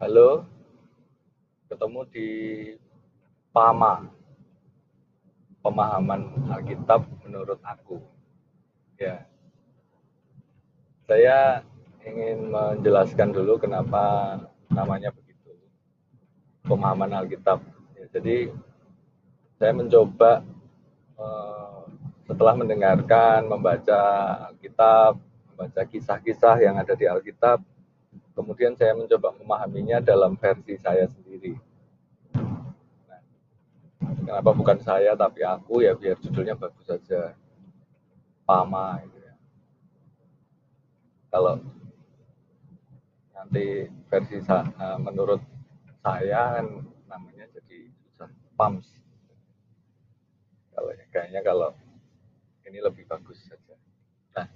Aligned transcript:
Halo, 0.00 0.48
ketemu 1.68 2.00
di 2.08 2.28
PAMA, 3.52 4.08
pemahaman 5.60 6.24
Alkitab 6.48 7.04
menurut 7.20 7.60
aku. 7.60 8.00
Ya, 8.96 9.28
saya 11.04 11.60
ingin 12.00 12.48
menjelaskan 12.48 13.28
dulu 13.28 13.60
kenapa 13.60 14.40
namanya 14.72 15.12
begitu, 15.12 15.52
pemahaman 16.64 17.20
Alkitab. 17.20 17.60
Ya, 17.92 18.08
jadi 18.08 18.56
saya 19.60 19.76
mencoba 19.76 20.40
eh, 21.20 21.80
setelah 22.24 22.56
mendengarkan, 22.56 23.44
membaca 23.44 24.00
Alkitab, 24.48 25.20
membaca 25.52 25.84
kisah-kisah 25.84 26.56
yang 26.64 26.80
ada 26.80 26.96
di 26.96 27.04
Alkitab, 27.04 27.60
kemudian 28.40 28.72
saya 28.72 28.96
mencoba 28.96 29.36
memahaminya 29.36 30.00
dalam 30.00 30.32
versi 30.40 30.80
saya 30.80 31.04
sendiri. 31.04 31.52
Nah, 33.04 33.20
kenapa 34.00 34.50
bukan 34.56 34.80
saya 34.80 35.12
tapi 35.12 35.44
aku 35.44 35.84
ya 35.84 35.92
biar 35.92 36.16
judulnya 36.24 36.56
bagus 36.56 36.88
saja. 36.88 37.36
Pama 38.48 38.98
gitu 39.04 39.18
ya. 39.20 39.34
Kalau 41.28 41.60
nanti 43.36 43.86
versi 44.08 44.40
uh, 44.48 44.98
menurut 44.98 45.38
saya 46.00 46.58
kan 46.58 46.66
namanya 47.06 47.44
jadi 47.52 47.92
PAMS. 48.56 48.88
Kalau 50.72 50.90
kayaknya 51.12 51.40
kalau 51.44 51.70
ini 52.64 52.80
lebih 52.80 53.04
bagus 53.06 53.38
saja. 53.44 53.76
Nah, 54.34 54.46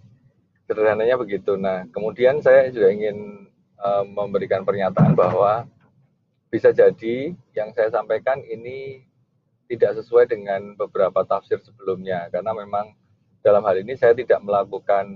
sederhananya 0.66 1.20
begitu. 1.20 1.54
Nah, 1.54 1.84
kemudian 1.92 2.40
saya 2.40 2.72
juga 2.72 2.90
ingin 2.90 3.44
Eh, 3.74 4.04
memberikan 4.06 4.62
pernyataan 4.62 5.18
bahwa 5.18 5.66
bisa 6.48 6.70
jadi 6.70 7.34
yang 7.52 7.74
saya 7.74 7.90
sampaikan 7.90 8.38
ini 8.46 9.02
tidak 9.66 9.98
sesuai 9.98 10.30
dengan 10.30 10.78
beberapa 10.78 11.26
tafsir 11.26 11.58
sebelumnya. 11.60 12.30
Karena 12.30 12.54
memang 12.54 12.94
dalam 13.42 13.66
hal 13.66 13.82
ini 13.82 13.98
saya 13.98 14.14
tidak 14.14 14.40
melakukan 14.40 15.10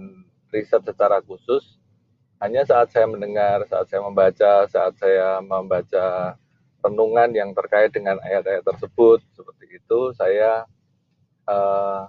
riset 0.50 0.82
secara 0.82 1.22
khusus. 1.22 1.78
Hanya 2.42 2.66
saat 2.66 2.90
saya 2.90 3.06
mendengar, 3.06 3.62
saat 3.70 3.88
saya 3.88 4.02
membaca, 4.02 4.66
saat 4.66 4.94
saya 4.98 5.38
membaca 5.40 6.36
renungan 6.82 7.30
yang 7.34 7.50
terkait 7.54 7.94
dengan 7.94 8.20
ayat-ayat 8.22 8.62
tersebut 8.62 9.18
seperti 9.34 9.82
itu 9.82 10.14
saya 10.14 10.62
uh, 11.50 12.06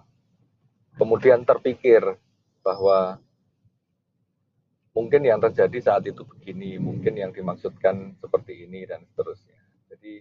kemudian 0.93 1.41
terpikir 1.41 2.05
bahwa 2.61 3.17
mungkin 4.93 5.21
yang 5.21 5.39
terjadi 5.39 5.77
saat 5.79 6.03
itu 6.09 6.25
begini, 6.25 6.81
mungkin 6.81 7.13
yang 7.15 7.31
dimaksudkan 7.31 8.17
seperti 8.17 8.65
ini 8.65 8.85
dan 8.89 9.05
seterusnya. 9.05 9.59
Jadi 9.89 10.13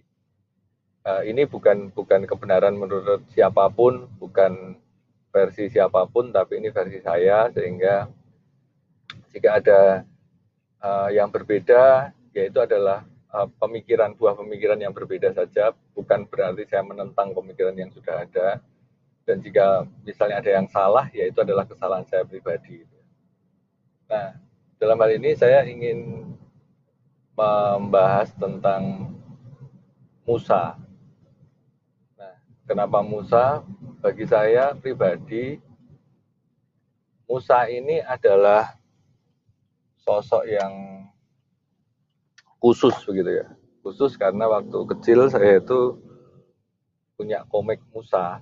uh, 1.05 1.21
ini 1.25 1.45
bukan 1.49 1.89
bukan 1.93 2.25
kebenaran 2.29 2.77
menurut 2.77 3.25
siapa 3.33 3.69
pun, 3.73 4.05
bukan 4.21 4.77
versi 5.29 5.69
siapa 5.69 6.05
pun, 6.09 6.33
tapi 6.33 6.61
ini 6.61 6.69
versi 6.73 7.01
saya 7.01 7.49
sehingga 7.53 8.09
jika 9.29 9.49
ada 9.61 9.81
uh, 10.81 11.09
yang 11.13 11.29
berbeda, 11.29 12.13
yaitu 12.33 12.57
adalah 12.61 13.05
uh, 13.33 13.45
pemikiran 13.61 14.13
buah 14.17 14.37
pemikiran 14.37 14.77
yang 14.81 14.93
berbeda 14.93 15.33
saja, 15.33 15.73
bukan 15.93 16.25
berarti 16.25 16.65
saya 16.65 16.85
menentang 16.85 17.33
pemikiran 17.33 17.77
yang 17.77 17.89
sudah 17.93 18.25
ada. 18.25 18.61
Dan 19.29 19.45
jika 19.45 19.85
misalnya 20.01 20.41
ada 20.41 20.51
yang 20.57 20.65
salah, 20.73 21.05
yaitu 21.13 21.37
adalah 21.45 21.61
kesalahan 21.61 22.01
saya 22.09 22.25
pribadi. 22.25 22.81
Nah, 24.09 24.33
dalam 24.79 24.95
hal 24.95 25.11
ini 25.11 25.35
saya 25.35 25.67
ingin 25.67 26.23
membahas 27.35 28.31
tentang 28.39 29.11
Musa. 30.23 30.79
Nah, 32.15 32.35
kenapa 32.63 33.03
Musa? 33.03 33.59
Bagi 33.99 34.23
saya 34.23 34.71
pribadi, 34.79 35.59
Musa 37.27 37.67
ini 37.67 37.99
adalah 37.99 38.79
sosok 39.99 40.47
yang 40.47 41.03
khusus 42.63 42.95
begitu 43.03 43.43
ya. 43.43 43.47
Khusus 43.83 44.15
karena 44.15 44.47
waktu 44.47 44.79
kecil 44.95 45.27
saya 45.27 45.59
itu 45.59 45.99
punya 47.19 47.43
komik 47.51 47.83
Musa. 47.91 48.39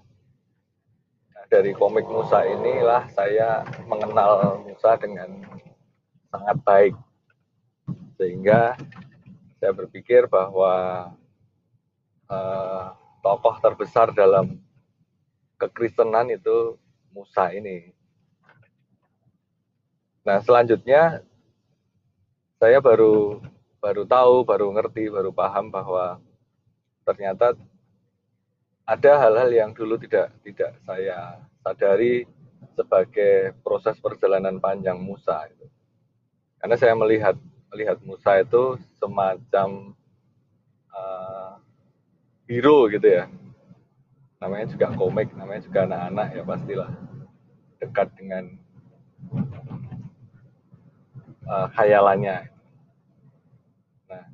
Nah, 1.33 1.45
dari 1.49 1.73
komik 1.73 2.05
Musa 2.05 2.45
inilah 2.45 3.09
saya 3.09 3.65
mengenal 3.89 4.61
Musa 4.61 4.93
dengan 5.01 5.41
sangat 6.31 6.57
baik 6.63 6.95
sehingga 8.17 8.75
saya 9.57 9.71
berpikir 9.73 10.29
bahwa 10.29 10.73
uh, 12.29 12.85
tokoh 13.23 13.55
terbesar 13.59 14.13
dalam 14.13 14.59
kekristenan 15.57 16.29
itu 16.29 16.77
Musa 17.13 17.49
ini. 17.49 17.89
Nah 20.21 20.37
selanjutnya 20.43 21.25
saya 22.61 22.77
baru 22.81 23.41
baru 23.81 24.03
tahu, 24.05 24.45
baru 24.45 24.67
ngerti, 24.73 25.09
baru 25.09 25.31
paham 25.33 25.69
bahwa 25.69 26.21
ternyata 27.07 27.55
ada 28.87 29.13
hal-hal 29.19 29.49
yang 29.51 29.71
dulu 29.71 29.95
tidak 29.99 30.33
tidak 30.43 30.75
saya 30.83 31.41
sadari 31.63 32.27
sebagai 32.77 33.57
proses 33.65 33.97
perjalanan 33.97 34.61
panjang 34.61 34.99
Musa. 35.01 35.47
Itu. 35.49 35.76
Karena 36.67 36.83
saya 36.83 36.99
melihat 36.99 37.39
melihat 37.71 37.95
Musa 38.03 38.43
itu 38.43 38.75
semacam 38.99 39.95
uh, 40.91 41.55
hero 42.43 42.91
gitu 42.91 43.07
ya. 43.07 43.31
Namanya 44.43 44.75
juga 44.75 44.91
komik, 44.91 45.31
namanya 45.31 45.63
juga 45.63 45.87
anak-anak 45.87 46.27
ya 46.35 46.43
pastilah 46.43 46.91
dekat 47.79 48.11
dengan 48.19 48.51
uh, 51.47 51.71
khayalannya. 51.71 52.51
Nah, 54.11 54.27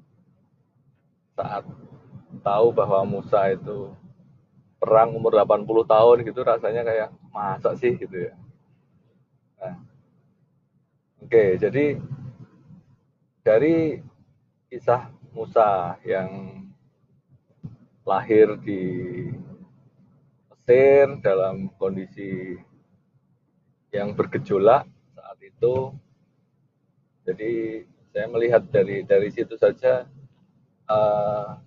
saat 1.38 1.70
tahu 2.42 2.74
bahwa 2.74 3.06
Musa 3.06 3.54
itu 3.54 3.94
perang 4.82 5.14
umur 5.14 5.38
80 5.38 5.70
tahun 5.86 6.18
gitu 6.26 6.42
rasanya 6.42 6.82
kayak 6.82 7.10
masa 7.30 7.78
sih 7.78 7.94
gitu 7.94 8.26
ya. 8.26 8.34
Nah, 9.62 9.78
Oke, 11.24 11.56
jadi 11.56 11.96
dari 13.44 14.00
kisah 14.72 15.12
Musa 15.36 16.00
yang 16.08 16.64
lahir 18.08 18.56
di 18.64 18.84
Mesir 20.48 21.20
dalam 21.20 21.68
kondisi 21.76 22.56
yang 23.92 24.16
bergejolak 24.16 24.88
saat 25.12 25.38
itu. 25.44 25.92
Jadi 27.28 27.84
saya 28.16 28.28
melihat 28.32 28.64
dari 28.72 29.04
dari 29.04 29.28
situ 29.28 29.60
saja 29.60 30.08
uh, 30.88 31.60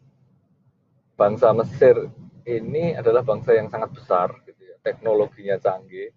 bangsa 1.12 1.52
Mesir 1.52 2.08
ini 2.48 2.96
adalah 2.96 3.20
bangsa 3.20 3.52
yang 3.52 3.68
sangat 3.68 3.92
besar, 3.92 4.32
gitu 4.48 4.64
ya. 4.64 4.76
teknologinya 4.80 5.60
canggih. 5.60 6.08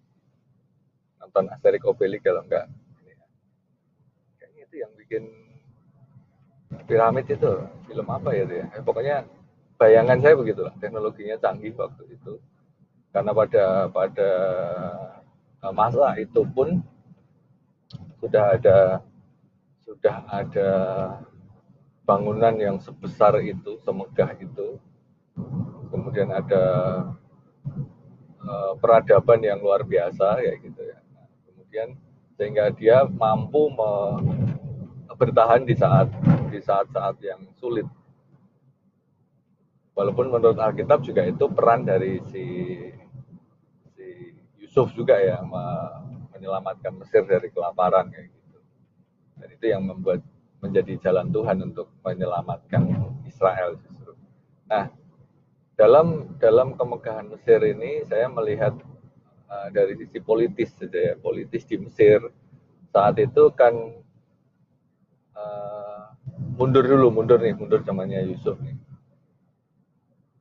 Nonton 1.20 1.52
Asterix 1.52 1.84
Obelix 1.84 2.24
kalau 2.24 2.48
enggak 2.48 2.64
itu 4.70 4.86
yang 4.86 4.92
bikin 4.94 5.49
piramid 6.90 7.26
itu 7.30 7.52
film 7.86 8.06
apa 8.10 8.34
ya 8.34 8.42
dia? 8.50 8.66
Eh, 8.74 8.82
pokoknya 8.82 9.22
bayangan 9.78 10.18
saya 10.18 10.34
begitulah 10.34 10.74
teknologinya 10.82 11.38
canggih 11.38 11.70
waktu 11.78 12.02
itu. 12.10 12.42
Karena 13.14 13.30
pada 13.30 13.86
pada 13.94 14.30
eh, 15.62 15.72
masa 15.74 16.18
itu 16.18 16.42
pun 16.50 16.82
sudah 18.18 18.58
ada 18.58 18.78
sudah 19.86 20.16
ada 20.26 20.70
bangunan 22.02 22.54
yang 22.58 22.76
sebesar 22.82 23.38
itu 23.38 23.78
semegah 23.86 24.34
itu. 24.42 24.82
Kemudian 25.90 26.30
ada 26.30 26.64
uh, 28.42 28.72
peradaban 28.78 29.42
yang 29.42 29.58
luar 29.62 29.82
biasa 29.82 30.42
ya 30.42 30.54
gitu 30.58 30.80
ya. 30.82 30.98
Nah, 31.14 31.26
kemudian 31.46 31.88
sehingga 32.38 32.70
dia 32.74 33.06
mampu 33.06 33.70
me, 33.74 33.90
bertahan 35.18 35.66
di 35.66 35.74
saat 35.76 36.08
di 36.50 36.60
saat-saat 36.60 37.16
yang 37.22 37.40
sulit. 37.56 37.86
Walaupun 39.94 40.32
menurut 40.32 40.58
Alkitab 40.58 41.06
juga 41.06 41.22
itu 41.26 41.46
peran 41.50 41.86
dari 41.86 42.18
si 42.30 42.44
si 43.94 44.06
Yusuf 44.58 44.90
juga 44.96 45.18
ya 45.18 45.38
menyelamatkan 46.34 46.98
Mesir 46.98 47.22
dari 47.28 47.52
kelaparan 47.52 48.08
kayak 48.10 48.32
gitu. 48.32 48.58
Dan 49.38 49.48
itu 49.54 49.66
yang 49.70 49.82
membuat 49.84 50.24
menjadi 50.60 51.10
jalan 51.10 51.28
Tuhan 51.32 51.58
untuk 51.72 51.88
menyelamatkan 52.04 52.82
Israel 53.28 53.76
justru. 53.80 54.12
Nah, 54.68 54.92
dalam 55.76 56.36
dalam 56.36 56.76
kemegahan 56.76 57.28
Mesir 57.32 57.60
ini 57.64 58.04
saya 58.04 58.28
melihat 58.28 58.76
uh, 59.48 59.68
dari 59.72 59.96
sisi 59.96 60.20
politis 60.20 60.76
saja 60.76 61.12
ya, 61.12 61.14
politis 61.16 61.64
di 61.64 61.80
Mesir 61.80 62.20
saat 62.92 63.16
itu 63.16 63.48
kan 63.56 63.72
mundur 66.60 66.84
dulu, 66.84 67.08
mundur 67.08 67.40
nih, 67.40 67.56
mundur 67.56 67.80
zamannya 67.80 68.20
Yusuf 68.28 68.60
nih. 68.60 68.76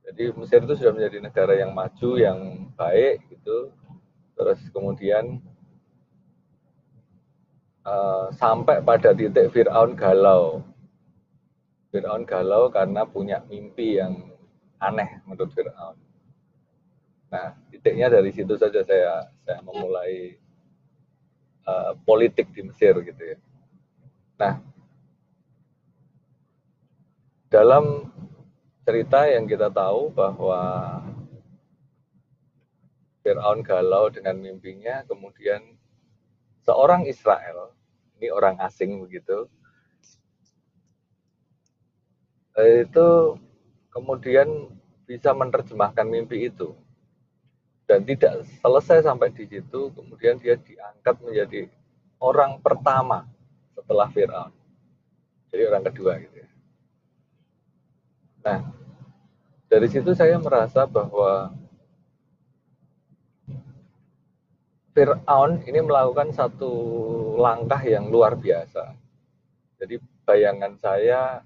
Jadi 0.04 0.36
Mesir 0.36 0.60
itu 0.68 0.75
sudah 0.75 0.92
menjadi 0.92 1.18
negara 1.24 1.56
yang 1.56 1.71
maju, 1.71 2.10
yang 2.19 2.39
baik 2.75 3.24
gitu. 3.31 3.71
Terus 4.36 4.60
kemudian 4.75 5.39
uh, 7.88 8.27
sampai 8.36 8.83
pada 8.83 9.16
titik 9.16 9.48
Fir'aun 9.56 9.95
galau. 9.95 10.60
Fir'aun 11.88 12.27
galau 12.27 12.68
karena 12.68 13.07
punya 13.07 13.39
mimpi 13.48 13.95
yang 13.95 14.36
aneh 14.83 15.24
menurut 15.24 15.56
Fir'aun. 15.56 15.95
Nah, 17.31 17.56
titiknya 17.72 18.12
dari 18.12 18.36
situ 18.36 18.60
saja 18.60 18.83
saya 18.83 19.24
saya 19.48 19.63
memulai 19.63 20.36
uh, 21.63 21.95
politik 22.04 22.51
di 22.51 22.68
Mesir 22.68 22.98
gitu 23.07 23.24
ya. 23.24 23.38
Nah, 24.36 24.69
dalam 27.50 28.13
cerita 28.86 29.25
yang 29.25 29.50
kita 29.50 29.74
tahu 29.74 30.13
bahwa 30.13 30.62
Fir'aun 33.25 33.66
galau 33.66 34.10
dengan 34.13 34.38
mimpinya, 34.38 35.01
kemudian 35.10 35.62
seorang 36.62 37.10
Israel, 37.10 37.74
ini 38.18 38.30
orang 38.30 38.62
asing 38.62 39.01
begitu, 39.01 39.50
itu 42.57 43.10
kemudian 43.90 44.69
bisa 45.10 45.34
menerjemahkan 45.34 46.06
mimpi 46.06 46.50
itu. 46.50 46.78
Dan 47.90 48.06
tidak 48.06 48.46
selesai 48.62 49.01
sampai 49.01 49.34
di 49.34 49.50
situ 49.50 49.90
kemudian 49.98 50.38
dia 50.38 50.54
diangkat 50.54 51.18
menjadi 51.25 51.66
orang 52.22 52.62
pertama 52.62 53.25
setelah 53.74 54.06
Fir'aun. 54.13 54.54
Jadi 55.50 55.63
orang 55.66 55.84
kedua 55.90 56.22
gitu 56.22 56.46
ya 56.46 56.49
nah 58.45 58.59
dari 59.69 59.88
situ 59.91 60.12
saya 60.15 60.39
merasa 60.41 60.88
bahwa 60.89 61.53
Fir'aun 64.95 65.63
ini 65.69 65.80
melakukan 65.86 66.33
satu 66.33 66.71
langkah 67.38 67.80
yang 67.86 68.09
luar 68.09 68.36
biasa 68.36 68.95
jadi 69.80 69.95
bayangan 70.27 70.75
saya 70.83 71.39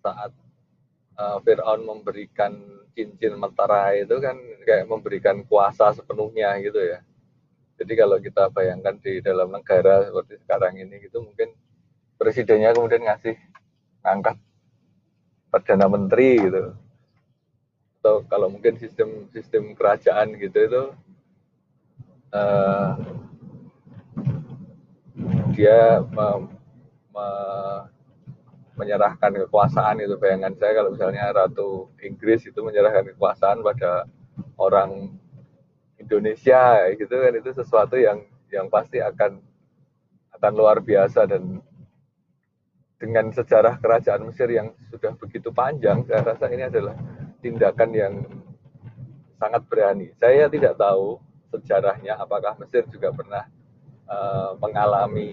saat 0.00 0.32
uh, 1.20 1.36
Fir'aun 1.44 1.84
memberikan 1.84 2.56
cincin 2.94 3.36
meterai 3.36 4.06
itu 4.08 4.16
kan 4.18 4.36
kayak 4.64 4.86
memberikan 4.88 5.42
kuasa 5.46 5.92
sepenuhnya 5.94 6.56
gitu 6.62 6.80
ya. 6.80 7.02
Jadi 7.80 7.92
kalau 7.96 8.20
kita 8.20 8.52
bayangkan 8.52 8.96
di 9.00 9.24
dalam 9.24 9.48
negara 9.50 10.04
seperti 10.04 10.36
sekarang 10.44 10.76
ini 10.76 11.00
gitu 11.00 11.24
mungkin 11.24 11.56
presidennya 12.20 12.76
kemudian 12.76 13.08
ngasih 13.08 13.36
ngangkat 14.04 14.36
perdana 15.50 15.86
menteri 15.90 16.38
gitu. 16.38 16.72
Atau 18.00 18.24
kalau 18.30 18.48
mungkin 18.48 18.80
sistem 18.80 19.28
sistem 19.28 19.76
kerajaan 19.76 20.32
gitu 20.40 20.56
itu 20.56 20.82
uh, 22.32 22.96
dia 25.52 26.00
me, 26.08 26.48
me, 27.12 27.28
menyerahkan 28.80 29.36
kekuasaan 29.44 30.00
itu 30.00 30.16
bayangan 30.16 30.56
saya 30.56 30.72
kalau 30.80 30.96
misalnya 30.96 31.28
Ratu 31.36 31.92
Inggris 32.00 32.48
itu 32.48 32.56
menyerahkan 32.64 33.12
kekuasaan 33.12 33.60
pada 33.60 34.08
orang 34.56 35.12
Indonesia 36.00 36.88
gitu 36.96 37.12
kan 37.12 37.32
itu 37.36 37.50
sesuatu 37.52 38.00
yang 38.00 38.24
yang 38.48 38.72
pasti 38.72 39.04
akan 39.04 39.36
akan 40.40 40.52
luar 40.56 40.80
biasa 40.80 41.28
dan 41.28 41.60
dengan 43.00 43.32
sejarah 43.32 43.80
kerajaan 43.80 44.28
Mesir 44.28 44.52
yang 44.52 44.76
sudah 44.92 45.16
begitu 45.16 45.48
panjang 45.48 46.04
saya 46.04 46.20
rasa 46.20 46.52
ini 46.52 46.68
adalah 46.68 46.92
tindakan 47.40 47.90
yang 47.96 48.14
sangat 49.40 49.64
berani. 49.64 50.12
Saya 50.20 50.52
tidak 50.52 50.76
tahu 50.76 51.16
sejarahnya 51.48 52.20
apakah 52.20 52.60
Mesir 52.60 52.84
juga 52.92 53.08
pernah 53.08 53.48
uh, 54.04 54.52
mengalami 54.60 55.32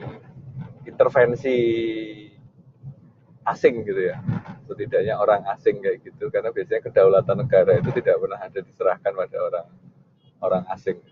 intervensi 0.87 1.59
asing 3.43 3.83
gitu 3.83 4.15
ya. 4.15 4.23
Setidaknya 4.63 5.19
orang 5.19 5.43
asing 5.51 5.83
kayak 5.83 6.07
gitu 6.07 6.31
karena 6.31 6.55
biasanya 6.55 6.87
kedaulatan 6.87 7.35
negara 7.43 7.75
itu 7.75 7.91
tidak 7.99 8.15
pernah 8.15 8.39
ada 8.39 8.59
diserahkan 8.63 9.11
pada 9.11 9.37
orang 9.43 9.67
orang 10.39 10.63
asing. 10.71 11.03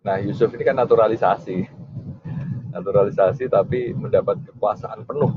Nah 0.00 0.16
Yusuf 0.24 0.48
ini 0.56 0.64
kan 0.64 0.80
naturalisasi. 0.80 1.68
Naturalisasi 2.72 3.44
tapi 3.52 3.92
mendapat 3.92 4.40
kekuasaan 4.48 5.04
penuh 5.04 5.32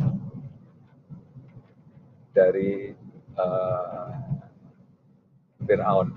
dari 2.33 2.93
uh, 3.37 4.09
Fir'aun 5.63 6.07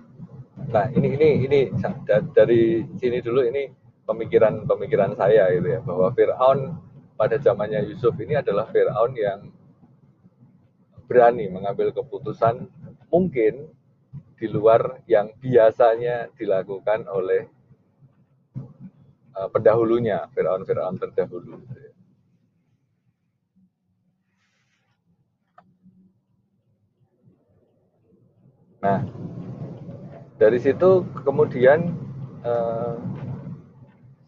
nah 0.71 0.87
ini 0.95 1.19
ini 1.19 1.29
ini 1.49 1.61
dari 2.33 2.87
sini 2.97 3.19
dulu 3.19 3.43
ini 3.45 3.67
pemikiran 4.07 4.65
pemikiran 4.69 5.17
saya 5.19 5.51
gitu 5.53 5.69
ya 5.69 5.81
bahwa 5.83 6.09
Fir'aun 6.15 6.79
pada 7.19 7.37
zamannya 7.39 7.87
Yusuf 7.91 8.15
ini 8.19 8.39
adalah 8.39 8.69
Fir'aun 8.71 9.13
yang 9.15 9.51
berani 11.07 11.51
mengambil 11.53 11.93
keputusan 11.93 12.67
mungkin 13.13 13.69
di 14.43 14.51
luar 14.51 15.05
yang 15.07 15.31
biasanya 15.39 16.33
dilakukan 16.35 17.07
oleh 17.07 17.47
uh, 19.39 19.49
pendahulunya, 19.53 20.27
Firaun-Firaun 20.35 20.99
terdahulu. 20.99 21.63
Nah, 28.83 28.99
dari 30.43 30.59
situ 30.59 31.07
kemudian 31.23 31.95
uh, 32.43 32.99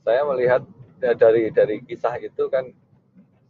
saya 0.06 0.22
melihat 0.30 0.62
ya 1.02 1.10
dari 1.10 1.50
dari 1.50 1.82
kisah 1.82 2.22
itu 2.22 2.46
kan 2.46 2.70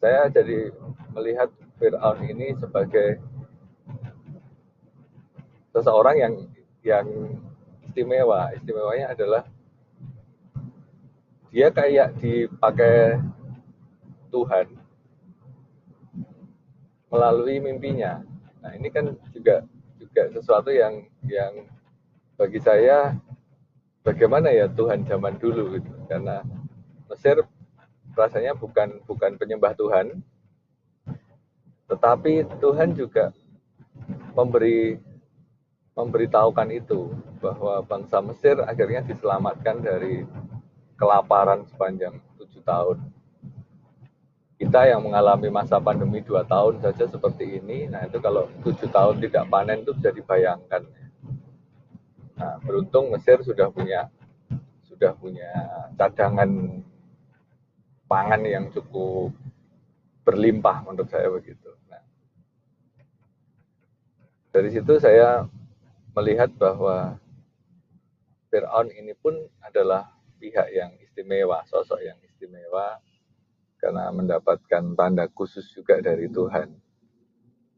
saya 0.00 0.32
jadi 0.32 0.72
melihat 1.12 1.52
Fir'aun 1.76 2.24
ini 2.24 2.56
sebagai 2.56 3.20
seseorang 5.76 6.16
yang 6.16 6.34
yang 6.80 7.06
istimewa. 7.84 8.56
Istimewanya 8.56 9.12
adalah 9.12 9.44
dia 11.52 11.68
kayak 11.68 12.16
dipakai 12.16 13.20
Tuhan 14.32 14.72
melalui 17.12 17.60
mimpinya. 17.60 18.24
Nah 18.64 18.72
ini 18.72 18.88
kan 18.88 19.12
juga 19.36 19.68
juga 20.14 20.30
sesuatu 20.30 20.70
yang 20.70 21.02
yang 21.26 21.66
bagi 22.38 22.62
saya 22.62 23.18
bagaimana 24.06 24.46
ya 24.54 24.70
Tuhan 24.70 25.02
zaman 25.02 25.34
dulu 25.42 25.74
gitu 25.74 25.90
karena 26.06 26.46
Mesir 27.10 27.42
rasanya 28.14 28.54
bukan 28.54 29.02
bukan 29.10 29.34
penyembah 29.34 29.74
Tuhan 29.74 30.22
tetapi 31.90 32.46
Tuhan 32.62 32.94
juga 32.94 33.34
memberi 34.38 35.02
memberitahukan 35.98 36.70
itu 36.70 37.10
bahwa 37.42 37.82
bangsa 37.82 38.22
Mesir 38.22 38.62
akhirnya 38.62 39.02
diselamatkan 39.02 39.82
dari 39.82 40.22
kelaparan 40.94 41.66
sepanjang 41.66 42.22
tujuh 42.38 42.62
tahun. 42.62 43.02
Kita 44.54 44.86
yang 44.86 45.02
mengalami 45.02 45.50
masa 45.50 45.82
pandemi 45.82 46.22
dua 46.22 46.46
tahun 46.46 46.78
saja 46.78 47.10
seperti 47.10 47.58
ini, 47.58 47.90
nah 47.90 48.06
itu 48.06 48.22
kalau 48.22 48.46
tujuh 48.62 48.86
tahun 48.86 49.18
tidak 49.18 49.50
panen 49.50 49.82
itu 49.82 49.90
bisa 49.98 50.14
dibayangkan. 50.14 50.82
Nah, 52.38 52.54
beruntung 52.62 53.10
Mesir 53.10 53.42
sudah 53.42 53.66
punya 53.70 54.06
sudah 54.86 55.10
punya 55.18 55.50
cadangan 55.98 56.80
pangan 58.06 58.42
yang 58.46 58.70
cukup 58.70 59.34
berlimpah 60.22 60.86
menurut 60.86 61.10
saya 61.10 61.26
begitu. 61.34 61.74
Nah, 61.90 62.02
dari 64.54 64.70
situ 64.70 65.02
saya 65.02 65.50
melihat 66.14 66.54
bahwa 66.54 67.18
Fir'aun 68.54 68.86
ini 68.94 69.18
pun 69.18 69.34
adalah 69.58 70.14
pihak 70.38 70.70
yang 70.70 70.94
istimewa, 71.02 71.66
sosok 71.66 71.98
yang 72.06 72.14
istimewa 72.22 73.02
karena 73.84 74.08
mendapatkan 74.08 74.96
tanda 74.96 75.28
khusus 75.28 75.68
juga 75.76 76.00
dari 76.00 76.32
Tuhan. 76.32 76.72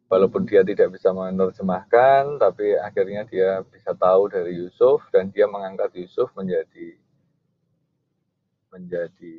Walaupun 0.07 0.47
dia 0.47 0.63
tidak 0.63 0.95
bisa 0.95 1.11
menerjemahkan, 1.11 2.39
tapi 2.39 2.79
akhirnya 2.79 3.27
dia 3.27 3.67
bisa 3.67 3.91
tahu 3.91 4.31
dari 4.31 4.55
Yusuf 4.55 5.03
dan 5.11 5.35
dia 5.35 5.51
mengangkat 5.51 5.99
Yusuf 5.99 6.31
menjadi 6.39 6.95
menjadi 8.71 9.39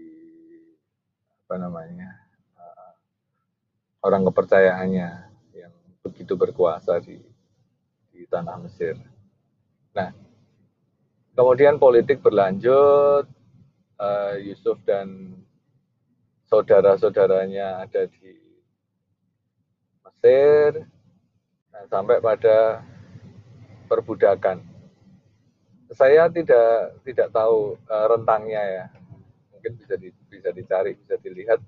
apa 1.48 1.56
namanya 1.56 2.28
orang 4.04 4.28
kepercayaannya 4.28 5.10
yang 5.56 5.74
begitu 6.04 6.36
berkuasa 6.36 7.00
di 7.00 7.16
di 8.12 8.28
tanah 8.28 8.60
Mesir. 8.60 9.00
Nah, 9.96 10.12
kemudian 11.32 11.80
politik 11.80 12.20
berlanjut, 12.20 13.24
uh, 14.04 14.36
Yusuf 14.36 14.84
dan 14.84 15.32
saudara-saudaranya 16.48 17.84
ada 17.84 18.08
di 18.08 18.32
Mesir 20.04 20.88
nah, 21.72 21.86
sampai 21.92 22.18
pada 22.24 22.82
perbudakan. 23.92 24.64
Saya 25.92 26.28
tidak 26.28 27.00
tidak 27.08 27.32
tahu 27.32 27.80
uh, 27.88 28.06
rentangnya 28.12 28.64
ya. 28.64 28.86
Mungkin 29.56 29.72
bisa 29.80 29.96
di, 29.96 30.12
bisa 30.28 30.50
dicari, 30.52 30.96
bisa 31.00 31.16
dilihat 31.20 31.60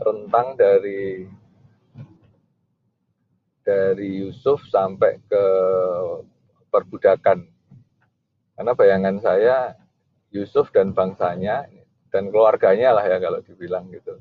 rentang 0.00 0.58
dari 0.58 1.26
dari 3.62 4.26
Yusuf 4.26 4.62
sampai 4.70 5.22
ke 5.26 5.44
perbudakan. 6.70 7.46
Karena 8.58 8.72
bayangan 8.74 9.16
saya 9.22 9.78
Yusuf 10.30 10.70
dan 10.74 10.94
bangsanya 10.94 11.66
dan 12.10 12.28
keluarganya 12.28 12.90
lah 12.92 13.06
ya 13.06 13.18
kalau 13.22 13.38
dibilang 13.40 13.86
gitu. 13.94 14.18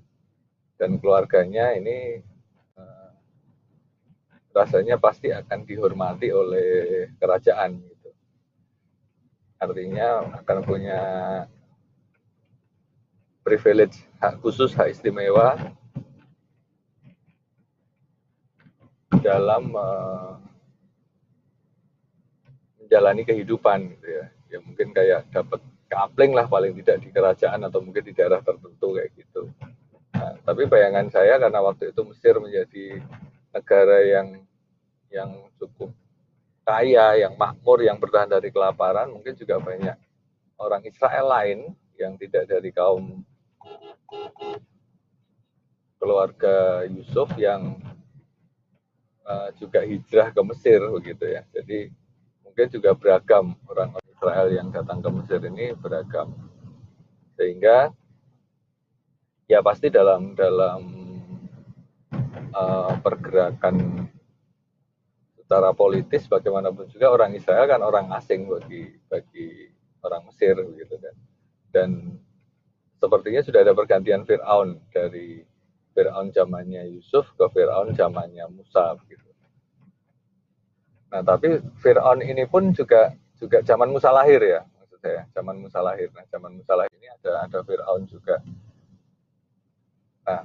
Dan 0.80 0.96
keluarganya 1.02 1.76
ini 1.76 2.24
uh, 2.80 3.12
rasanya 4.56 4.96
pasti 4.96 5.34
akan 5.34 5.66
dihormati 5.68 6.32
oleh 6.32 6.70
kerajaan 7.20 7.82
gitu. 7.84 8.10
Artinya 9.60 10.40
akan 10.40 10.58
punya 10.64 11.02
privilege 13.44 14.06
hak 14.22 14.40
khusus 14.40 14.72
hak 14.78 14.94
istimewa 14.94 15.58
dalam 19.20 19.74
uh, 19.76 20.40
menjalani 22.80 23.28
kehidupan 23.28 23.98
gitu 23.98 24.08
ya. 24.08 24.26
Ya 24.50 24.58
mungkin 24.64 24.96
kayak 24.96 25.30
dapat 25.30 25.62
kapling 25.90 26.38
lah 26.38 26.46
paling 26.46 26.78
tidak 26.80 27.02
di 27.02 27.10
kerajaan 27.10 27.66
atau 27.66 27.82
mungkin 27.82 28.06
di 28.06 28.14
daerah 28.14 28.40
tertentu 28.46 28.94
kayak 28.94 29.10
gitu. 29.18 29.50
Nah, 30.14 30.38
tapi 30.46 30.70
bayangan 30.70 31.10
saya 31.10 31.42
karena 31.42 31.60
waktu 31.66 31.90
itu 31.90 32.02
Mesir 32.06 32.38
menjadi 32.38 33.02
negara 33.50 33.98
yang 34.06 34.28
yang 35.10 35.30
cukup 35.58 35.90
kaya, 36.62 37.18
yang 37.18 37.34
makmur, 37.34 37.82
yang 37.82 37.98
bertahan 37.98 38.30
dari 38.30 38.54
kelaparan, 38.54 39.10
mungkin 39.10 39.34
juga 39.34 39.58
banyak 39.58 39.98
orang 40.62 40.86
Israel 40.86 41.26
lain 41.26 41.60
yang 41.98 42.14
tidak 42.22 42.46
dari 42.46 42.70
kaum 42.70 43.26
keluarga 45.98 46.86
Yusuf 46.86 47.34
yang 47.42 47.82
uh, 49.26 49.50
juga 49.58 49.82
hijrah 49.82 50.30
ke 50.30 50.42
Mesir 50.46 50.80
begitu 50.94 51.26
ya. 51.26 51.42
Jadi 51.50 51.90
mungkin 52.46 52.68
juga 52.70 52.94
beragam 52.94 53.58
orang 53.66 53.98
Israel 54.20 54.52
yang 54.52 54.68
datang 54.68 55.00
ke 55.00 55.08
Mesir 55.16 55.40
ini 55.48 55.72
beragam. 55.80 56.36
Sehingga 57.40 57.88
ya 59.48 59.64
pasti 59.64 59.88
dalam 59.88 60.36
dalam 60.36 60.84
uh, 62.52 63.00
pergerakan 63.00 64.04
secara 65.40 65.72
politis 65.72 66.28
bagaimanapun 66.28 66.92
juga 66.92 67.16
orang 67.16 67.32
Israel 67.32 67.64
kan 67.64 67.80
orang 67.80 68.12
asing 68.20 68.44
bagi 68.52 68.92
bagi 69.08 69.72
orang 70.04 70.28
Mesir 70.28 70.60
begitu 70.68 71.00
kan. 71.00 71.16
Dan 71.72 71.90
sepertinya 73.00 73.40
sudah 73.40 73.64
ada 73.64 73.72
pergantian 73.72 74.28
Firaun 74.28 74.84
dari 74.92 75.48
Firaun 75.96 76.36
zamannya 76.36 76.92
Yusuf 76.92 77.32
ke 77.40 77.48
Firaun 77.56 77.96
zamannya 77.96 78.52
Musa 78.52 79.00
begitu. 79.00 79.32
Nah, 81.10 81.26
tapi 81.26 81.58
Fir'aun 81.82 82.22
ini 82.22 82.46
pun 82.46 82.70
juga 82.70 83.10
juga 83.40 83.64
zaman 83.64 83.88
Musa 83.88 84.12
lahir 84.12 84.44
ya, 84.44 84.62
maksud 84.68 85.00
saya, 85.00 85.24
zaman 85.32 85.56
Musa 85.64 85.80
lahir. 85.80 86.12
Nah, 86.12 86.28
zaman 86.28 86.52
Musa 86.60 86.76
lahir 86.76 86.92
ini 87.00 87.08
ada 87.08 87.48
ada 87.48 87.60
Fir'aun 87.64 88.04
juga. 88.04 88.44
Nah, 90.28 90.44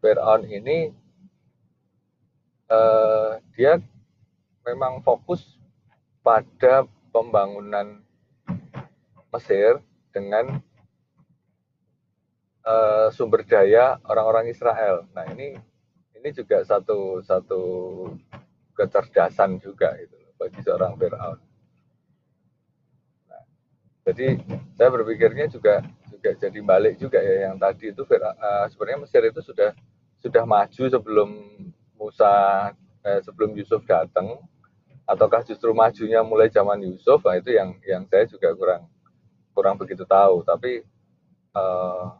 Fir'aun 0.00 0.42
ini 0.48 0.88
eh, 2.72 3.32
dia 3.52 3.76
memang 4.64 5.04
fokus 5.04 5.60
pada 6.24 6.88
pembangunan 7.12 8.00
Mesir 9.32 9.84
dengan 10.16 10.60
eh, 12.64 13.08
sumber 13.12 13.44
daya 13.44 14.00
orang-orang 14.08 14.48
Israel. 14.48 15.04
Nah, 15.12 15.28
ini 15.28 15.60
ini 16.16 16.28
juga 16.32 16.64
satu 16.64 17.20
satu 17.20 17.62
kecerdasan 18.72 19.60
juga 19.60 19.92
itu 20.00 20.16
bagi 20.40 20.64
seorang 20.64 20.96
Fir'aun. 20.96 21.51
Jadi 24.02 24.40
saya 24.74 24.88
berpikirnya 24.90 25.46
juga 25.46 25.82
juga 26.10 26.30
jadi 26.38 26.58
balik 26.62 26.98
juga 26.98 27.18
ya 27.22 27.50
yang 27.50 27.56
tadi 27.58 27.94
itu 27.94 28.02
uh, 28.02 28.66
sebenarnya 28.70 28.98
Mesir 29.06 29.22
itu 29.26 29.40
sudah 29.42 29.70
sudah 30.22 30.44
maju 30.46 30.82
sebelum 30.86 31.30
Musa 31.98 32.34
eh, 33.02 33.18
sebelum 33.22 33.54
Yusuf 33.58 33.82
datang 33.86 34.38
ataukah 35.06 35.42
justru 35.42 35.74
majunya 35.74 36.22
mulai 36.22 36.46
zaman 36.50 36.78
Yusuf 36.82 37.22
nah 37.26 37.38
itu 37.38 37.54
yang 37.54 37.74
yang 37.82 38.06
saya 38.06 38.26
juga 38.26 38.54
kurang 38.54 38.86
kurang 39.52 39.76
begitu 39.76 40.02
tahu. 40.08 40.42
Tapi 40.42 40.82
uh, 41.56 42.16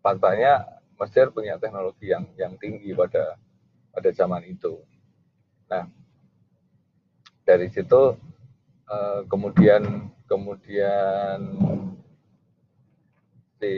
faktanya 0.00 0.64
Mesir 0.96 1.28
punya 1.28 1.60
teknologi 1.60 2.08
yang 2.08 2.24
yang 2.40 2.56
tinggi 2.56 2.96
pada 2.96 3.36
pada 3.92 4.10
zaman 4.14 4.42
itu. 4.48 4.80
Nah, 5.68 5.84
dari 7.44 7.68
situ 7.68 8.16
uh, 8.90 9.20
kemudian 9.26 10.10
kemudian 10.26 11.38
si 13.56 13.72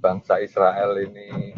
bangsa 0.00 0.40
Israel 0.42 0.98
ini 0.98 1.54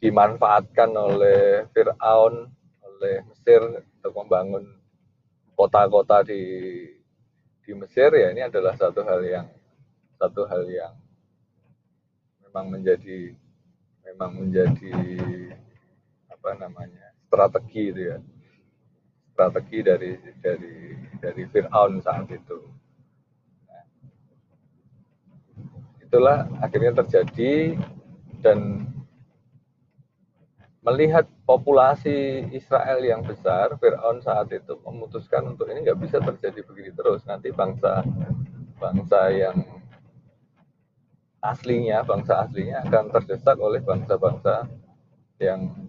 dimanfaatkan 0.00 0.90
oleh 0.96 1.68
Fir'aun, 1.76 2.48
oleh 2.80 3.20
Mesir 3.28 3.60
untuk 4.00 4.12
membangun 4.16 4.64
kota-kota 5.52 6.24
di 6.24 6.42
di 7.60 7.72
Mesir. 7.76 8.08
Ya 8.16 8.32
ini 8.32 8.40
adalah 8.40 8.72
satu 8.80 9.04
hal 9.04 9.20
yang 9.24 9.46
satu 10.16 10.48
hal 10.48 10.64
yang 10.68 10.94
memang 12.48 12.66
menjadi 12.72 13.36
memang 14.08 14.30
menjadi 14.40 14.96
apa 16.32 16.50
namanya 16.56 17.12
strategi 17.28 17.92
itu 17.92 18.02
ya 18.10 18.18
strategi 19.40 19.80
dari 19.80 20.12
dari 20.36 20.92
dari 21.16 21.42
Fir'aun 21.48 21.96
saat 22.04 22.28
itu 22.28 22.60
itulah 26.04 26.44
akhirnya 26.60 27.00
terjadi 27.00 27.80
dan 28.44 28.84
melihat 30.84 31.24
populasi 31.48 32.50
Israel 32.52 33.00
yang 33.00 33.24
besar, 33.24 33.80
Fir'aun 33.80 34.20
saat 34.20 34.52
itu 34.52 34.76
memutuskan 34.84 35.56
untuk 35.56 35.72
ini 35.72 35.88
nggak 35.88 36.00
bisa 36.04 36.20
terjadi 36.20 36.60
begini 36.66 36.92
terus. 36.92 37.24
Nanti 37.24 37.48
bangsa 37.52 38.04
bangsa 38.76 39.20
yang 39.32 39.56
aslinya, 41.40 42.04
bangsa 42.04 42.44
aslinya 42.44 42.84
akan 42.84 43.04
terdesak 43.08 43.56
oleh 43.56 43.80
bangsa-bangsa 43.80 44.68
yang 45.40 45.88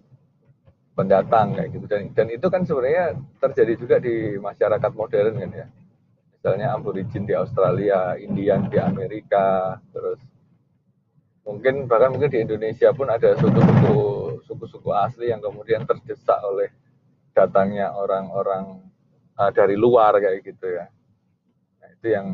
pendatang 0.92 1.56
kayak 1.56 1.72
gitu 1.72 1.86
dan 1.88 2.12
dan 2.12 2.26
itu 2.28 2.46
kan 2.52 2.62
sebenarnya 2.68 3.16
terjadi 3.40 3.72
juga 3.80 3.96
di 3.96 4.36
masyarakat 4.36 4.92
modern 4.92 5.34
kan 5.40 5.50
ya 5.52 5.66
misalnya 6.42 6.74
aborigin 6.74 7.22
di 7.22 7.38
Australia, 7.38 8.18
Indian 8.18 8.66
di 8.66 8.74
Amerika, 8.74 9.78
terus 9.94 10.18
mungkin 11.46 11.86
bahkan 11.86 12.10
mungkin 12.10 12.34
di 12.34 12.42
Indonesia 12.42 12.90
pun 12.90 13.06
ada 13.06 13.38
suku-suku 13.38 13.98
suku-suku 14.50 14.90
asli 14.90 15.30
yang 15.30 15.38
kemudian 15.38 15.86
terdesak 15.86 16.42
oleh 16.42 16.74
datangnya 17.30 17.94
orang-orang 17.94 18.82
uh, 19.38 19.54
dari 19.54 19.78
luar 19.78 20.18
kayak 20.18 20.42
gitu 20.42 20.66
ya. 20.66 20.90
Nah, 21.78 21.88
itu 21.94 22.06
yang 22.10 22.26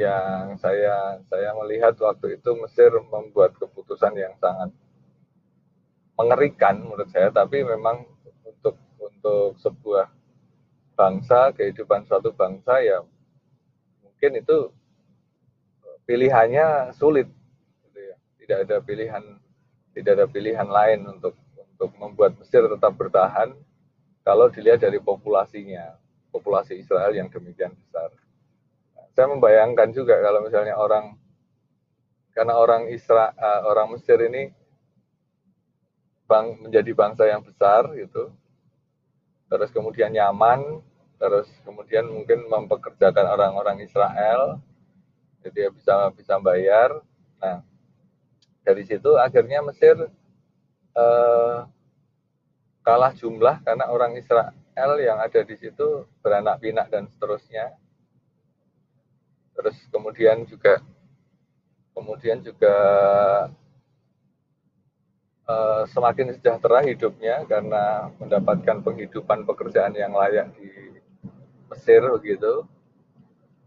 yang 0.00 0.56
saya 0.56 1.20
saya 1.28 1.52
melihat 1.60 1.92
waktu 2.00 2.40
itu 2.40 2.48
Mesir 2.64 2.96
membuat 3.12 3.60
keputusan 3.60 4.16
yang 4.16 4.32
sangat 4.40 4.72
mengerikan 6.22 6.78
menurut 6.78 7.10
saya 7.10 7.34
tapi 7.34 7.66
memang 7.66 8.06
untuk 8.46 8.78
untuk 9.02 9.58
sebuah 9.58 10.06
bangsa 10.94 11.50
kehidupan 11.50 12.06
suatu 12.06 12.30
bangsa 12.30 12.78
ya 12.78 13.02
mungkin 14.06 14.38
itu 14.38 14.70
pilihannya 16.06 16.94
sulit 16.94 17.26
gitu 17.88 17.98
ya. 17.98 18.16
tidak 18.38 18.58
ada 18.70 18.76
pilihan 18.78 19.24
tidak 19.98 20.12
ada 20.14 20.26
pilihan 20.30 20.68
lain 20.70 21.00
untuk 21.10 21.34
untuk 21.58 21.90
membuat 21.98 22.38
Mesir 22.38 22.62
tetap 22.70 22.94
bertahan 22.94 23.50
kalau 24.22 24.46
dilihat 24.46 24.78
dari 24.78 25.02
populasinya 25.02 25.98
populasi 26.30 26.78
Israel 26.78 27.10
yang 27.10 27.26
demikian 27.26 27.74
besar 27.74 28.14
saya 29.12 29.26
membayangkan 29.26 29.90
juga 29.90 30.22
kalau 30.22 30.40
misalnya 30.46 30.78
orang 30.78 31.18
karena 32.32 32.54
orang 32.56 32.88
Isra 32.88 33.34
uh, 33.36 33.60
orang 33.68 33.92
Mesir 33.92 34.16
ini 34.24 34.61
bang, 36.32 36.46
menjadi 36.64 36.92
bangsa 36.96 37.28
yang 37.28 37.44
besar 37.44 37.92
gitu 37.92 38.32
terus 39.52 39.68
kemudian 39.68 40.08
nyaman 40.08 40.80
terus 41.20 41.44
kemudian 41.68 42.08
mungkin 42.08 42.48
mempekerjakan 42.48 43.28
orang-orang 43.36 43.84
Israel 43.84 44.56
jadi 45.44 45.68
bisa 45.68 46.08
bisa 46.16 46.40
bayar 46.40 47.04
nah 47.36 47.60
dari 48.64 48.86
situ 48.88 49.12
akhirnya 49.20 49.60
Mesir 49.60 50.08
eh, 50.96 51.58
kalah 52.82 53.14
jumlah 53.14 53.62
karena 53.62 53.86
orang 53.90 54.18
Israel 54.18 54.92
yang 54.98 55.18
ada 55.22 55.40
di 55.46 55.54
situ 55.54 56.06
beranak 56.20 56.58
pinak 56.58 56.90
dan 56.90 57.06
seterusnya. 57.06 57.78
Terus 59.54 59.78
kemudian 59.94 60.42
juga 60.48 60.82
kemudian 61.94 62.42
juga 62.42 62.76
uh, 65.52 65.82
semakin 65.92 66.32
sejahtera 66.32 66.80
hidupnya 66.80 67.44
karena 67.44 68.08
mendapatkan 68.16 68.80
penghidupan 68.80 69.44
pekerjaan 69.44 69.92
yang 69.92 70.16
layak 70.16 70.48
di 70.56 70.68
Mesir 71.68 72.04
begitu. 72.20 72.68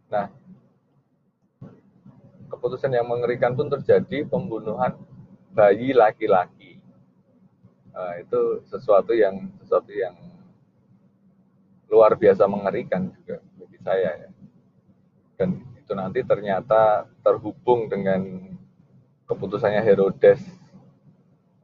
Nah, 0.10 0.30
keputusan 2.50 2.94
yang 2.94 3.10
mengerikan 3.10 3.58
pun 3.58 3.66
terjadi 3.70 4.26
pembunuhan 4.30 4.94
bayi 5.56 5.96
laki-laki 5.96 6.78
uh, 7.94 8.14
itu 8.22 8.62
sesuatu 8.70 9.16
yang 9.16 9.50
sesuatu 9.62 9.90
yang 9.90 10.14
luar 11.90 12.14
biasa 12.18 12.46
mengerikan 12.46 13.10
juga 13.22 13.42
bagi 13.58 13.80
saya 13.82 14.12
ya. 14.26 14.30
Dan 15.36 15.66
itu 15.78 15.92
nanti 15.94 16.22
ternyata 16.22 17.10
terhubung 17.26 17.90
dengan 17.90 18.54
keputusannya 19.26 19.82
Herodes 19.82 20.42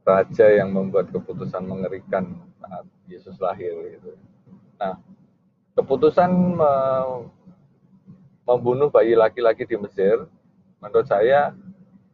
raja 0.02 0.46
yang 0.50 0.74
membuat 0.74 1.10
keputusan 1.14 1.62
mengerikan 1.62 2.34
saat 2.58 2.86
Yesus 3.06 3.38
lahir 3.38 3.72
itu. 3.86 4.18
Nah, 4.78 4.98
keputusan 5.78 6.30
me 6.58 6.72
membunuh 8.42 8.90
bayi 8.90 9.14
laki-laki 9.14 9.62
di 9.62 9.78
Mesir 9.78 10.26
menurut 10.82 11.06
saya 11.06 11.54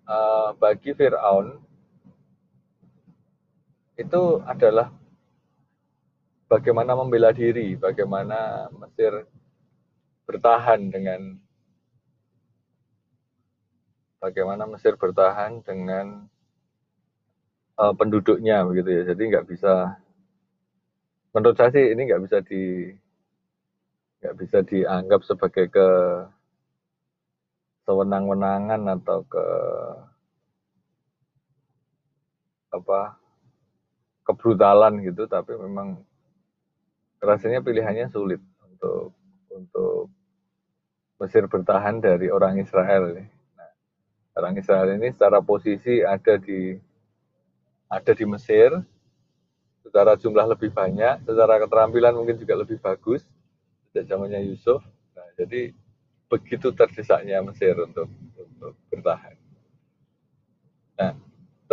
uh, 0.05 0.53
bagi 0.61 0.93
Firaun 0.93 1.57
itu 3.97 4.39
adalah 4.45 4.93
bagaimana 6.47 6.93
membela 6.95 7.33
diri, 7.33 7.75
bagaimana 7.75 8.69
Mesir 8.77 9.27
bertahan 10.29 10.93
dengan 10.93 11.41
bagaimana 14.21 14.69
Mesir 14.69 14.95
bertahan 14.95 15.65
dengan 15.65 16.29
uh, 17.79 17.95
penduduknya 17.95 18.67
begitu 18.67 18.91
ya. 18.91 19.03
Jadi 19.15 19.23
nggak 19.31 19.47
bisa 19.49 19.97
menurut 21.33 21.57
saya 21.57 21.71
sih 21.71 21.95
ini 21.95 22.03
nggak 22.09 22.23
bisa 22.27 22.39
di 22.43 22.91
nggak 24.19 24.35
bisa 24.35 24.59
dianggap 24.67 25.21
sebagai 25.23 25.71
ke 25.71 25.89
sewenang-wenangan 27.87 28.83
atau 28.99 29.23
ke 29.25 29.47
apa 32.69 33.17
kebrutalan 34.29 35.01
gitu 35.01 35.25
tapi 35.25 35.57
memang 35.57 35.97
rasanya 37.23 37.65
pilihannya 37.65 38.13
sulit 38.13 38.43
untuk 38.61 39.17
untuk 39.49 40.13
Mesir 41.19 41.51
bertahan 41.51 41.99
dari 41.99 42.31
orang 42.31 42.63
Israel. 42.63 43.11
Nah, 43.11 43.73
orang 44.39 44.55
Israel 44.55 44.87
ini 44.95 45.11
secara 45.11 45.43
posisi 45.43 45.99
ada 45.99 46.39
di 46.39 46.79
ada 47.89 48.13
di 48.13 48.25
Mesir, 48.29 48.71
secara 49.81 50.15
jumlah 50.21 50.45
lebih 50.53 50.69
banyak, 50.69 51.25
secara 51.25 51.57
keterampilan 51.65 52.13
mungkin 52.13 52.37
juga 52.37 52.61
lebih 52.61 52.77
bagus 52.77 53.25
sejak 53.89 54.05
zamannya 54.05 54.45
Yusuf. 54.45 54.85
Nah, 55.17 55.29
jadi 55.41 55.73
begitu 56.29 56.69
terdesaknya 56.77 57.41
Mesir 57.41 57.73
untuk 57.81 58.13
untuk 58.37 58.77
bertahan. 58.93 59.35
Nah, 61.01 61.17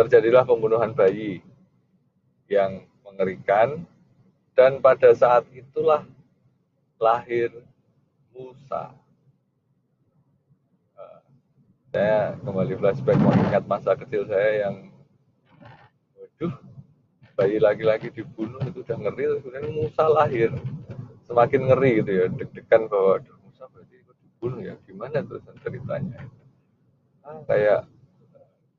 terjadilah 0.00 0.48
pembunuhan 0.48 0.96
bayi 0.96 1.44
yang 2.48 2.88
mengerikan 3.04 3.84
dan 4.56 4.80
pada 4.80 5.12
saat 5.12 5.44
itulah 5.52 6.08
lahir 6.96 7.52
Musa. 8.32 8.96
Uh, 10.96 11.20
saya 11.92 12.32
kembali 12.40 12.80
flashback 12.80 13.20
mengingat 13.20 13.64
masa 13.68 13.92
kecil 13.92 14.24
saya 14.24 14.68
yang 14.68 14.95
waduh 16.36 16.52
bayi 17.36 17.56
laki-laki 17.56 18.12
dibunuh 18.12 18.60
itu 18.64 18.80
udah 18.84 18.96
ngeri 18.96 19.24
kemudian 19.40 19.72
Musa 19.72 20.04
lahir. 20.08 20.52
Semakin 21.24 21.68
ngeri 21.68 22.04
gitu 22.04 22.10
ya 22.12 22.24
deg-degan 22.28 22.88
bahwa 22.92 23.20
aduh 23.20 23.36
Musa 23.40 23.64
berarti 23.72 23.96
itu 24.04 24.12
dibunuh 24.20 24.60
ya 24.60 24.74
gimana 24.84 25.24
terus 25.24 25.44
ceritanya? 25.64 26.28
Ah, 27.24 27.40
kayak 27.48 27.88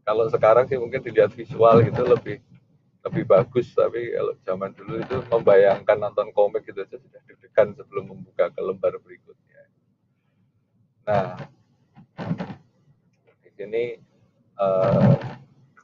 kalau 0.06 0.30
sekarang 0.30 0.70
sih 0.70 0.78
mungkin 0.78 1.02
dilihat 1.02 1.34
visual 1.34 1.82
gitu 1.82 2.02
lebih 2.06 2.38
lebih 3.06 3.24
bagus 3.26 3.74
tapi 3.74 4.13
kalau 4.13 4.34
zaman 4.46 4.72
dulu 4.78 4.93
itu 5.02 5.17
membayangkan 5.34 5.98
nonton 5.98 6.30
komik 6.34 6.65
gitu 6.65 6.86
aja 6.86 6.98
sudah 6.98 7.22
deg-degan 7.26 7.74
sebelum 7.74 8.06
membuka 8.13 8.54
ke 8.54 8.62
lembar 8.62 8.93
berikutnya. 9.02 9.62
Nah 11.10 11.41
di 13.41 13.50
sini 13.54 13.98
eh, 14.62 15.13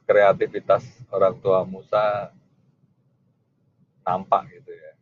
kreativitas 0.04 0.84
orang 1.08 1.34
tua 1.40 1.64
Musa 1.64 2.32
nampak 4.04 4.48
gitu 4.52 4.72
ya 4.72 4.92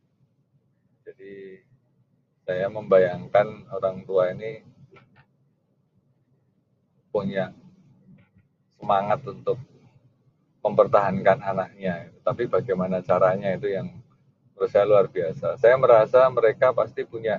jadi 1.06 1.62
saya 2.42 2.66
membayangkan 2.66 3.70
orang 3.70 4.02
tua 4.02 4.34
ini 4.34 4.62
punya 7.12 7.52
semangat 8.80 9.20
untuk 9.28 9.60
mempertahankan 10.64 11.38
anaknya. 11.44 12.10
Tapi 12.26 12.48
bagaimana 12.48 12.98
caranya 13.04 13.52
itu 13.54 13.70
yang 13.70 13.94
menurut 14.54 14.70
saya 14.72 14.88
luar 14.88 15.06
biasa. 15.06 15.60
Saya 15.60 15.78
merasa 15.78 16.26
mereka 16.32 16.74
pasti 16.74 17.06
punya 17.06 17.38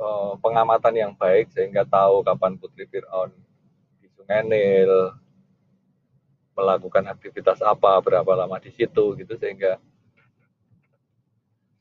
uh, 0.00 0.34
pengamatan 0.40 0.94
yang 0.96 1.12
baik 1.14 1.50
sehingga 1.54 1.86
tahu 1.86 2.26
kapan 2.26 2.58
Putri 2.58 2.88
Fir'aun 2.90 3.30
di 4.02 4.10
Sungai 4.18 4.42
Nil 4.46 5.14
melakukan 6.52 7.08
aktivitas 7.08 7.64
apa, 7.64 7.96
berapa 8.04 8.32
lama 8.36 8.60
di 8.60 8.70
situ 8.72 9.16
gitu. 9.16 9.34
Sehingga 9.40 9.80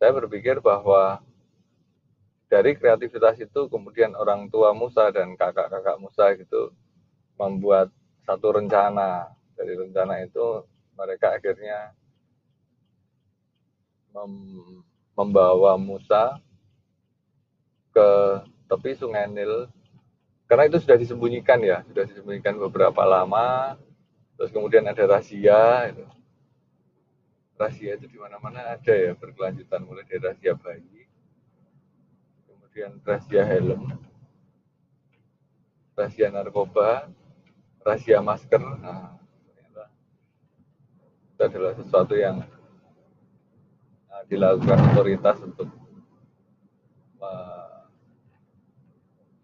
saya 0.02 0.12
berpikir 0.18 0.64
bahwa 0.64 1.22
dari 2.52 2.76
kreativitas 2.76 3.40
itu 3.40 3.72
kemudian 3.72 4.12
orang 4.18 4.52
tua 4.52 4.76
Musa 4.76 5.08
dan 5.14 5.40
kakak-kakak 5.40 5.96
Musa 6.02 6.36
gitu 6.36 6.76
membuat 7.40 7.88
satu 8.28 8.60
rencana. 8.60 9.32
Dari 9.56 9.78
rencana 9.78 10.20
itu 10.26 10.66
mereka 10.98 11.38
akhirnya 11.38 11.94
mem 14.12 14.34
membawa 15.16 15.78
Musa 15.78 16.40
ke 17.96 18.10
tepi 18.68 18.98
Sungai 19.00 19.28
Nil. 19.32 19.70
Karena 20.50 20.68
itu 20.68 20.84
sudah 20.84 21.00
disembunyikan 21.00 21.64
ya 21.64 21.80
sudah 21.88 22.04
disembunyikan 22.04 22.60
beberapa 22.60 23.08
lama 23.08 23.80
terus 24.42 24.50
kemudian 24.50 24.90
ada 24.90 25.06
rahasia 25.06 25.94
itu. 25.94 26.02
Rahasia 27.62 27.94
itu 27.94 28.10
di 28.10 28.18
mana-mana 28.18 28.74
ada 28.74 28.90
ya 28.90 29.14
berkelanjutan. 29.14 29.86
Mulai 29.86 30.02
dari 30.10 30.18
rahasia 30.18 30.58
bayi 30.58 31.06
kemudian 32.72 33.04
rahasia 33.04 33.44
helm 33.44 34.00
rahasia 35.92 36.32
narkoba 36.32 37.12
rahasia 37.84 38.24
masker. 38.24 38.64
Nah, 38.80 39.20
itu 41.36 41.42
adalah 41.44 41.76
sesuatu 41.76 42.16
yang 42.16 42.48
uh, 44.08 44.24
dilakukan 44.32 44.80
otoritas 44.96 45.38
untuk 45.44 45.68
uh, 47.20 47.92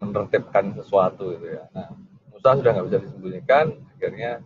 menertibkan 0.00 0.72
sesuatu 0.72 1.36
gitu 1.36 1.52
ya. 1.52 1.68
Nah, 1.76 1.92
Musa 2.32 2.54
sudah 2.56 2.70
nggak 2.70 2.86
bisa 2.88 2.98
disembunyikan, 3.04 3.66
akhirnya 3.92 4.40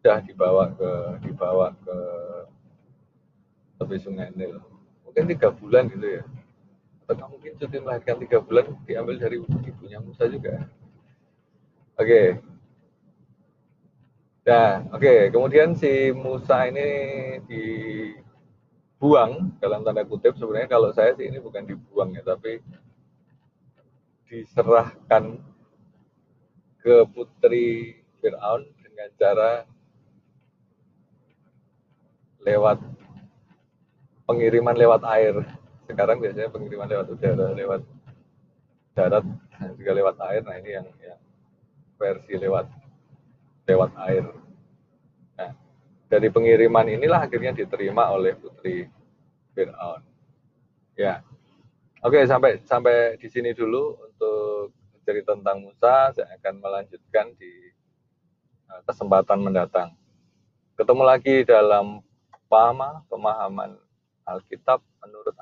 sudah 0.00 0.24
dibawa 0.24 0.72
ke 0.72 0.90
dibawa 1.28 1.76
ke 1.76 1.96
tepi 3.76 4.00
sungai 4.00 4.32
Nil. 4.32 4.56
Mungkin 5.04 5.28
tiga 5.28 5.52
bulan 5.52 5.92
gitu 5.92 6.08
ya. 6.08 6.24
Atau 7.04 7.36
mungkin 7.36 7.52
cuti 7.60 7.76
melahirkan 7.76 8.16
tiga 8.24 8.40
bulan 8.40 8.64
diambil 8.88 9.20
dari 9.20 9.36
ibunya 9.44 10.00
Musa 10.00 10.24
juga. 10.24 10.64
Oke, 12.00 12.00
okay. 12.00 12.26
Nah, 14.48 14.88
oke, 14.88 15.04
okay. 15.04 15.28
kemudian 15.28 15.76
si 15.76 16.16
Musa 16.16 16.64
ini 16.64 16.88
dibuang 17.44 19.52
dalam 19.60 19.84
tanda 19.84 20.00
kutip 20.08 20.32
sebenarnya 20.40 20.64
kalau 20.64 20.96
saya 20.96 21.12
sih 21.12 21.28
ini 21.28 21.44
bukan 21.44 21.68
dibuang 21.68 22.16
ya, 22.16 22.24
tapi 22.24 22.64
diserahkan 24.32 25.44
ke 26.80 27.04
putri 27.12 28.00
Fir'aun 28.24 28.64
dengan 28.80 29.12
cara 29.20 29.68
lewat 32.44 32.78
pengiriman 34.24 34.76
lewat 34.76 35.02
air. 35.10 35.34
Sekarang 35.90 36.22
biasanya 36.22 36.50
pengiriman 36.54 36.86
lewat 36.86 37.06
udara, 37.10 37.46
lewat 37.50 37.82
darat, 38.94 39.24
juga 39.74 39.92
lewat 39.96 40.16
air. 40.30 40.42
Nah 40.46 40.56
ini 40.62 40.70
yang, 40.70 40.86
yang 41.02 41.20
versi 41.98 42.34
lewat 42.38 42.66
lewat 43.66 43.90
air. 44.08 44.24
Nah, 45.36 45.50
dari 46.08 46.28
pengiriman 46.30 46.86
inilah 46.88 47.26
akhirnya 47.26 47.52
diterima 47.52 48.08
oleh 48.10 48.34
putri 48.38 48.88
Fir'aun. 49.52 50.02
Ya, 50.98 51.24
oke 52.04 52.22
sampai 52.26 52.60
sampai 52.64 53.16
di 53.18 53.28
sini 53.30 53.50
dulu 53.54 53.98
untuk 53.98 54.74
cerita 55.04 55.34
tentang 55.34 55.64
Musa. 55.64 56.14
Saya 56.14 56.38
akan 56.38 56.54
melanjutkan 56.60 57.34
di 57.34 57.52
eh, 58.70 58.80
kesempatan 58.86 59.38
mendatang. 59.42 59.90
Ketemu 60.78 61.02
lagi 61.04 61.44
dalam 61.44 62.00
pahama 62.50 63.06
pemahaman 63.06 63.78
Alkitab 64.26 64.82
menurut 65.06 65.38